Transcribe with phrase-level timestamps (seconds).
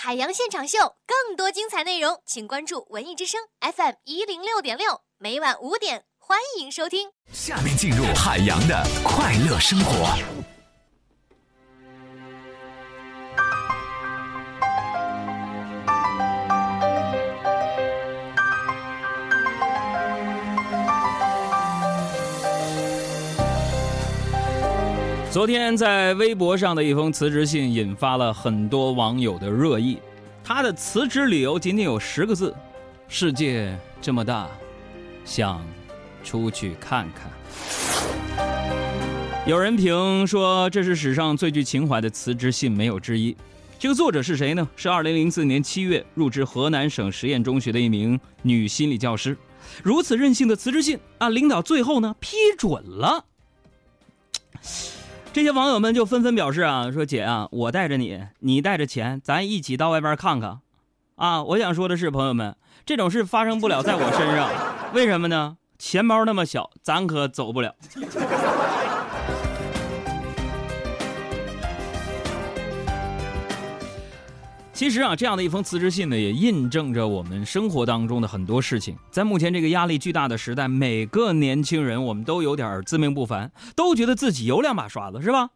[0.00, 7.10] 海洋现场秀，更多精彩内容，请关注文艺之声 FM 一零六点六，每晚五点，欢迎收听。
[7.32, 10.16] 下面进入海洋的快乐生活。
[25.30, 29.98] 昨天在微博上的一封辞职信引发了很多网友的热议。
[30.42, 32.54] 他的辞职理由仅仅有十个字
[33.08, 34.48] ：“世界这么大，
[35.26, 35.62] 想
[36.24, 37.30] 出去看看。”
[39.46, 43.36] 有人评说这是史上最具情怀的辞职信，没有之一。
[43.78, 44.66] 这个作者是谁呢？
[44.76, 49.36] 是2004年7月入职河南省实验中学的一名女心理教师。
[49.82, 53.26] 如此任性的辞职信啊，领导最后呢批准了。
[55.38, 60.58] 这些网友们就纷纷表示啊，说姐啊，我带着你，你带着钱，咱一起到外边看看，
[61.14, 64.50] 啊，我想说的是，朋友们，这种事发生不了在我身上，
[64.92, 65.56] 为什么呢？
[65.78, 67.72] 钱包那么小，咱可走不了。
[74.78, 78.96] 其实啊，这样的一封辞职信呢，也印证着我们生活当中的很多事情。
[79.10, 85.48] 在目前这个压力巨大的时代，每个年轻人我们都有点自命不凡，都觉得自己有两把刷子，是吧？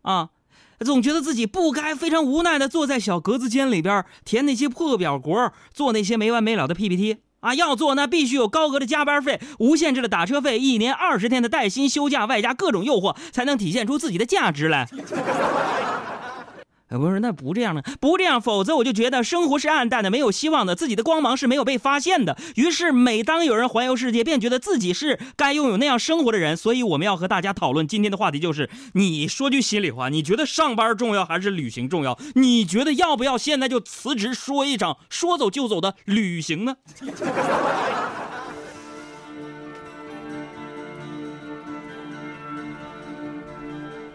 [0.00, 0.30] 啊，
[0.78, 7.54] 总觉得自己不该非常无奈的坐在小格子间里边填那些破表格，做那些没完没了的 PPT 啊。
[7.54, 14.88] 要做那必须有高额的加班费、无限制的打车费、一年二十天的带薪休假，外加各种诱惑，才能体现出自己的价值来。
[16.90, 17.82] 哎，不是，那不这样呢？
[18.00, 22.36] 不这样，否则我就觉得生活是暗淡的，没有希望的，自己的光芒是没有被发现的。
[22.56, 26.56] 于是，每当有人环游世界，便觉得自己是该拥有那样生活的人。
[26.56, 32.18] 所以，我们要和大家讨论今天的话题，就是你说句心里话，你觉得上班重要还是旅行重要？
[32.34, 36.74] 你觉得要不要现在就辞职，说一场说走就走的旅行呢？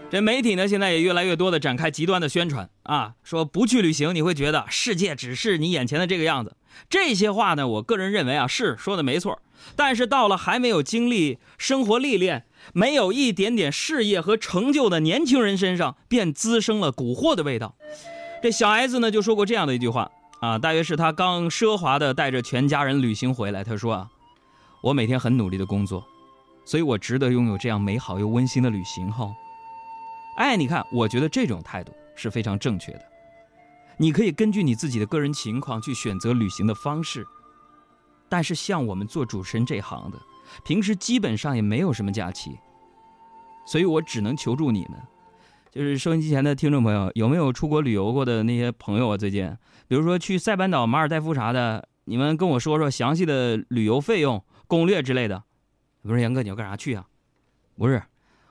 [0.07, 6.55] 这媒体呢，现在也越来越多的展开极端的宣传啊，说不去旅行，你会觉得世界只是你眼前的这个样子。
[6.89, 9.41] 这些话呢，我个人认为啊，是说的没错。
[9.75, 17.75] 但是到了还没有经历生活历练、没有一点点事业和成就的年轻人身上，便滋生了蛊惑的味道。
[18.43, 24.07] 这小 S 呢，就说过这样的一句话啊，大约是他刚奢华的带着全家人旅行回来，他说啊，
[24.81, 26.05] 我每天很努力的工作，
[26.63, 29.33] 所以我值得拥有这样美好又温馨的旅行哈。
[30.35, 33.01] 哎，你看，我觉得这种态度是非常正确的。
[33.97, 37.25] 你可以根据你自己的个人情况去选择旅行的方式。
[38.27, 40.19] 但是像我们做主持人这行的，
[40.65, 42.57] 平时基本上也没有什么假期，
[43.65, 44.99] 所以我只能求助你们，
[45.71, 49.15] 就是收音机前的听众朋友，有没有出国旅游过的那些朋友啊？
[49.15, 49.55] 最近，
[49.87, 55.43] 比如说去塞班岛、马尔代夫啥的，你们跟我说说详细的旅游费用、攻略之类的。
[56.01, 57.07] 不是杨哥，你要干啥去啊？
[57.77, 58.01] 不是，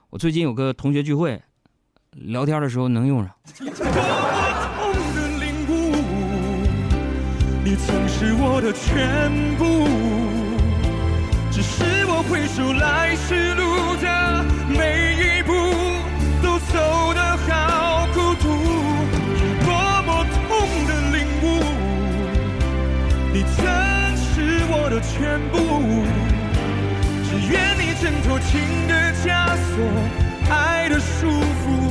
[0.09, 1.41] 我最近有个同学聚会。
[2.15, 3.29] 聊天的时候能用上。
[7.63, 9.19] 你曾是我的全
[9.57, 9.87] 部，
[11.51, 15.51] 只是我回首来时路的每一步
[16.41, 16.73] 都走
[17.13, 18.47] 得好孤独，
[19.65, 19.67] 多
[20.05, 20.47] 么痛
[20.87, 21.45] 的领悟，
[23.33, 23.65] 你曾
[24.15, 25.53] 是我的全部，
[27.25, 28.53] 只愿你挣脱情
[28.87, 29.75] 的枷锁，
[30.53, 31.84] 爱的束缚。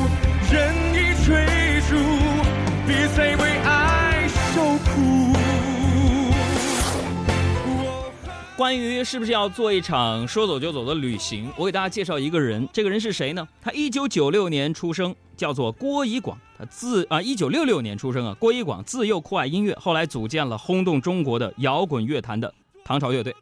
[8.65, 12.67] 关于是不是要做一场说走就走的旅行，我给大家介绍一个人。
[12.73, 13.47] 这个人是谁呢？
[13.61, 16.39] 他一九九六年出生，叫做郭以广。
[16.57, 23.37] 他自啊一九六六年出生啊，郭以广自幼酷爱音乐，后来组建了轰动中国的摇滚乐坛的唐朝乐队。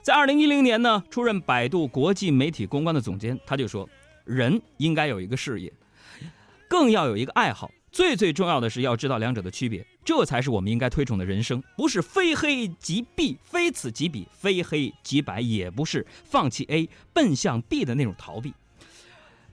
[0.00, 3.36] 在二零一零年呢，出任百度国际媒体公关的总监。
[3.44, 3.90] 他就说，
[4.24, 5.72] 人应该有一个事业。
[6.68, 18.54] 更要有一个爱好，最最重要的是要知道两者的区别，这才是我们应该推崇的人生，不是非黑即 B，非此即彼，非黑即白，也不是放弃 A 奔向 B 的那种逃避。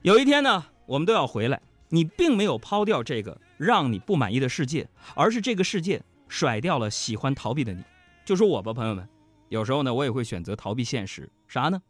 [0.02, 7.84] 有一天呢，我们都要回来，你并没有抛掉这个让你不满意的世界，而是这个世界甩掉了喜欢逃避的你。
[8.24, 9.06] 就说我吧，朋友们，
[9.50, 11.82] 有时候呢，我也会选择逃避现实，啥呢？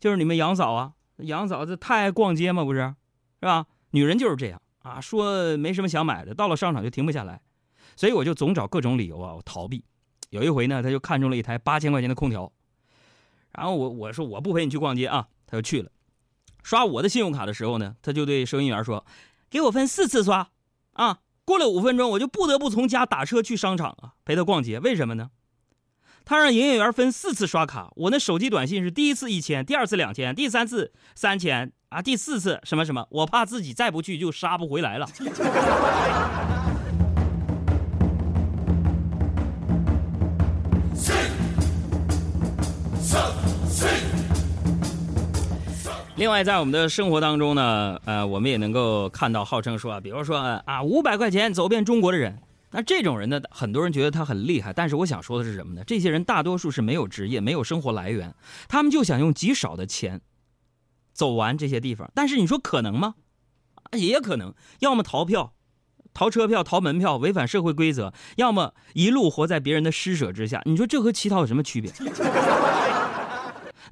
[0.00, 2.94] 就是你们杨嫂啊，杨嫂子太爱逛街嘛，不是，
[3.42, 3.66] 是吧？
[3.90, 4.62] 女人就是这样。
[4.80, 7.42] 啊，说没什么想买的，到了商场就停不下来，
[7.96, 9.84] 所以我就总找各种理由啊，我逃避。
[10.30, 12.52] 有一回呢，他就看中了一台八千块钱的空调，
[13.52, 15.90] 然后我我说我不陪你去逛街啊，他就去了。
[16.62, 19.06] 刷我的信用卡的时候呢，他就对收银员说
[19.48, 20.50] ：“给我分四次刷，
[20.94, 24.80] 啊，过了五分钟，我就不得不从家打车去商场啊，陪他逛街。
[24.80, 25.30] 为什么呢？
[26.24, 35.06] 他让营业员分四次刷卡，我那手机短信是第一次一千，第二次两千，第三次三千啊，第四次什么什么，我怕自己再不去就杀不回来了。
[46.16, 52.38] 另外，在我们的生活当中呢，呃，我们也能够看到号称说啊，比如说啊，五百块钱走遍中国的人，
[52.70, 54.72] 那这种人呢，很多人觉得他很厉害。
[54.72, 55.84] 但是我想说的是什么呢？
[55.86, 58.34] 这些人大多数是没有职业、没有生活来源，
[58.66, 60.22] 他们就想用极少的钱
[61.12, 62.10] 走完这些地方。
[62.14, 63.16] 但是你说可能吗？
[63.92, 65.52] 也可能，要么逃票、
[66.14, 70.62] 逃车票、逃门票，违反社会规则；要么一路活在别人的施舍之下。
[70.64, 71.92] 你说这和乞讨有什么区别？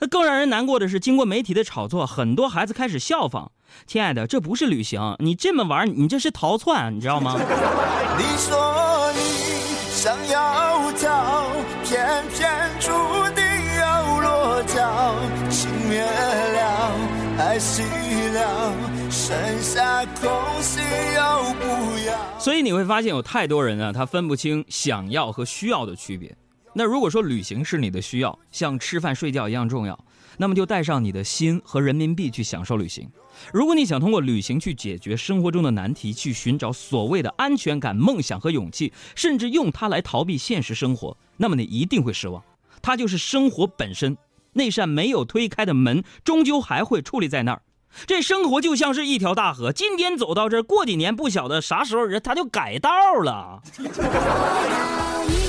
[0.01, 3.53] 那更让人难过的是，经过媒体的炒作，很多孩子开始效仿。
[3.87, 7.37] 亲爱的，这不是旅行，你这么玩，你这是逃窜，你知道吗？
[8.17, 9.21] 你说你
[9.91, 11.47] 想要逃，
[11.85, 12.91] 偏偏注
[13.35, 13.45] 定
[13.81, 15.15] 要落脚。
[15.51, 16.93] 情灭了，
[17.39, 17.83] 爱熄
[18.33, 18.73] 了，
[19.11, 20.31] 剩下空
[20.61, 20.83] 心
[21.17, 22.15] 要不要？
[22.39, 26.37] 所以你会发现，有太多人啊，他分不清想要和需要的区别。
[26.75, 29.99] 那如果说旅行是你的需要，像吃饭睡觉一样重要，
[30.37, 33.09] 那么就带上你的心和人民币去享受旅行。
[33.53, 42.43] 如果你想通过旅行去解决生活中的难题，去寻找所谓的安全感、梦想和勇气，甚至用它来逃避现实生活，那么你一定会失望。
[42.83, 44.17] 它就是生活本身，
[44.53, 47.63] 那扇没有推开的门，终究还会矗立在那儿。
[48.07, 52.91] 这生活就像是一条大河，今天走到这儿，过几年不晓得啥时候人他就改道
[53.23, 53.63] 了。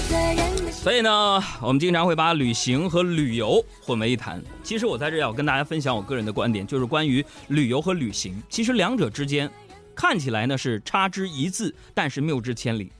[0.86, 4.40] 所以呢，我们经常会把旅行和旅游混为一谈。
[4.62, 9.52] 其实我在这要跟大家分享我个人的观点，就是关于旅游和旅行，其实两者之间
[9.96, 12.92] 看起来呢是差之一字，但是谬之千里。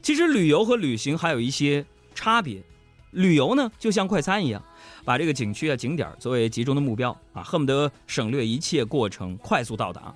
[0.00, 2.62] 其实旅游和旅行还有一些差别。
[3.10, 4.64] 旅游呢就像快餐一样，
[5.04, 10.14] 把这个景区啊景点作为集中的目标啊，恨不得省略一切过程，快速到达，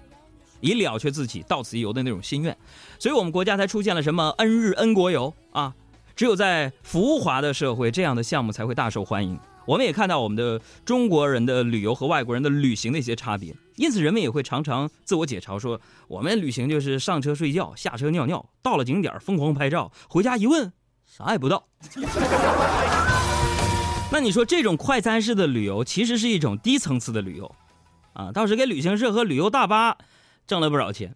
[0.63, 2.57] 以了却自己到此一游的那种心愿。
[2.99, 5.75] 所以我们国家才出现了什么 N 日 N 国游啊。
[6.19, 9.39] 只有在浮华的社会，这样的项目才会大受欢迎。
[9.65, 20.73] 我们也看到我们的中国人的旅游和外国人的旅行的一些差别，因此人们也会常常自我解嘲说：我们旅行就是上车睡觉，下车尿尿，到了景点疯狂拍照，回家一问
[21.07, 21.69] 啥也不到。
[24.11, 27.55] 那你说这种快餐式的旅游其实是一种低层次的旅游，
[28.15, 29.97] 啊，倒是给旅行社和旅游大巴
[30.49, 31.15] 挣了不少钱。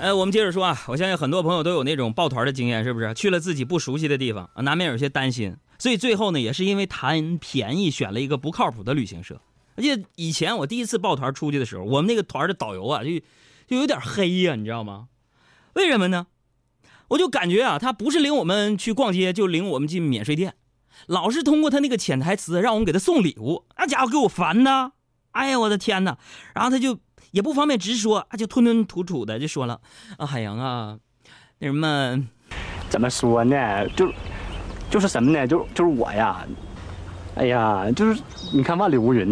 [0.00, 3.12] 呃，我们接着说啊，我相信很多朋友都有那种抱团的经验，是不是？
[3.12, 9.42] 去了自己不熟悉的地方，难免有些担心，所以最后呢，也是因为贪便宜，选了一个不靠谱的旅行社。
[9.76, 13.10] 而且以前我第一次抱团出去的时候，我们那个团的导游啊，就
[13.66, 15.08] 就有点黑呀，你知道吗？
[15.74, 16.28] 为什么呢？
[17.08, 20.54] 我就感觉啊，他不是领我们去逛街，就领我们进免税店，
[21.08, 24.92] 老是通过他那个潜台词让我们给他送礼物，那家伙给我烦的，
[25.32, 26.16] 哎呀，我的天哪！
[26.54, 27.00] 然后他就。
[27.30, 29.80] 也不方便直说，就吞吞吐吐的就说了
[30.18, 30.98] ：“啊，海洋啊，
[31.58, 32.22] 那什么，
[32.88, 33.88] 怎么说呢？
[33.90, 34.12] 就
[34.90, 35.46] 就是什么呢？
[35.46, 36.44] 就就是我呀，
[37.36, 38.20] 哎呀，就是
[38.52, 39.30] 你看万里无云。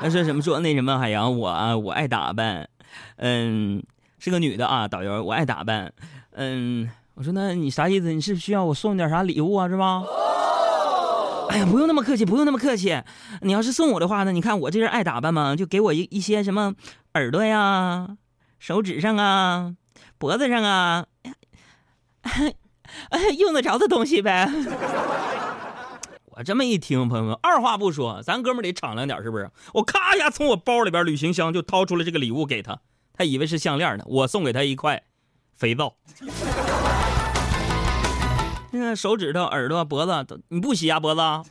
[0.00, 2.68] 他说什么说那什么海洋，我啊，我爱打扮，
[3.16, 3.82] 嗯，
[4.18, 5.92] 是个女的啊，导游，我爱打扮，
[6.32, 8.12] 嗯，我说那你啥意思？
[8.12, 9.68] 你是需要我送你点啥礼物啊？
[9.68, 10.02] 是吧？”
[11.52, 13.02] 哎呀，不用那么客气，不用那么客气。
[13.42, 14.32] 你要是送我的话呢？
[14.32, 16.74] 你看我这人爱打扮嘛，就给我一一些什么
[17.12, 18.16] 耳朵呀、
[18.58, 19.74] 手指上啊、
[20.16, 21.04] 脖子上啊，
[23.38, 24.48] 用得着的东西呗。
[26.34, 29.50] 我这么一听，朋友们，二话不说，咱哥们得敞亮点，是不是？
[29.74, 32.80] 我咔一下从我包里边旅行箱就掏出了这个礼物给他，
[33.12, 35.02] 他以为是项链呢，我送给他一块
[35.54, 35.94] 肥皂。
[38.74, 40.98] 那手指头、耳朵、脖子都你不洗啊？
[40.98, 41.20] 脖子。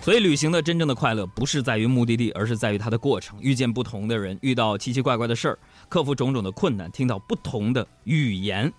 [0.00, 3.38] 所以，旅行的真正的快乐不是在于目的地，而是在于它的过程。
[3.40, 5.58] 遇见不同的人，遇到奇奇怪怪的事儿，
[5.88, 8.72] 克服种种的困难，听到不同的语言。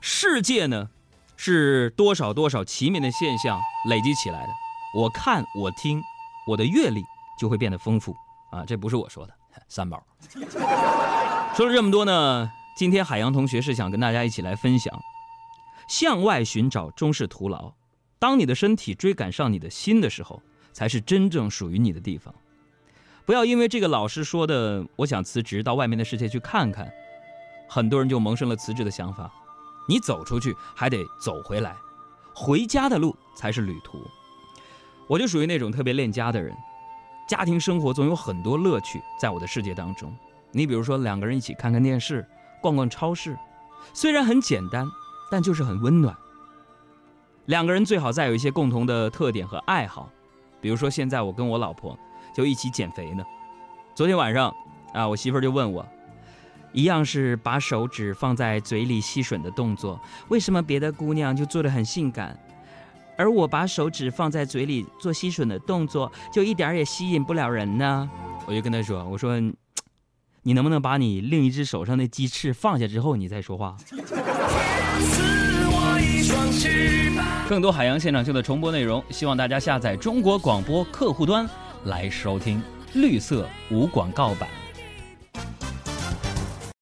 [0.00, 0.88] 世界呢，
[1.36, 3.58] 是多少多少奇妙的现象
[3.88, 4.48] 累积起来的。
[4.94, 6.00] 我看，我听，
[6.46, 7.02] 我的阅历
[7.38, 8.14] 就会变得丰富
[8.50, 8.64] 啊！
[8.66, 9.32] 这不是我说的，
[9.66, 10.04] 三宝。
[11.56, 12.52] 说了这么多呢。
[12.76, 14.98] 今天海洋同学是想跟大家一起来分享，
[15.88, 17.72] 向外寻找终是徒劳。
[18.18, 22.34] 当你的身体追赶上你的心的时候，才是真正属于你的地方。
[23.26, 26.90] 不要因为这个老师说的“我想辞职到外面的世界去看看”，
[27.68, 29.30] 很多人就萌生了辞职的想法。
[29.88, 31.76] 你走出去还得走回来，
[32.34, 33.98] 回家的路才是旅途。
[35.06, 36.56] 我就属于那种特别恋家的人，
[37.28, 40.14] 家庭生活总有很多乐趣在我的世界当中。
[40.52, 42.26] 你比如说两个人一起看看电视、
[42.60, 43.36] 逛逛超市，
[43.92, 44.86] 虽然很简单，
[45.30, 46.14] 但就是很温暖。
[47.46, 50.08] 两个人最好再有一些共同的特点和爱好，
[50.60, 51.98] 比如说现在我跟我老婆
[52.34, 53.24] 就一起减肥呢。
[53.94, 54.54] 昨天晚上
[54.92, 55.84] 啊，我媳妇儿就问我，
[56.72, 62.38] 一样是把手指放在嘴里吸吮的动作，为什么别的姑娘就做得很性感，
[63.18, 68.08] 而我把手指放在嘴里做吸吮的动作，就一点也吸引不了人呢？
[68.46, 69.40] 我就跟她说，我说，
[70.42, 73.76] 你能不能把你另一只手上的鸡翅放下之后，你再说话？
[77.48, 81.48] 更多海洋现场秀的重播内容，希望大家下载中国广播客户端
[81.84, 82.62] 来收听
[82.94, 84.48] 绿色无广告版。